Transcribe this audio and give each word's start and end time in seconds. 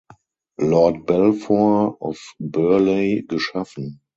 Lord 0.57 1.05
Balfour 1.05 1.95
of 2.01 2.17
Burleigh 2.39 3.21
geschaffen. 3.27 4.01